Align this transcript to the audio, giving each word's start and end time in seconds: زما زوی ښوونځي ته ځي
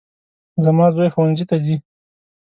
زما 0.63 0.85
زوی 0.95 1.09
ښوونځي 1.13 1.45
ته 1.49 1.55
ځي 1.63 1.75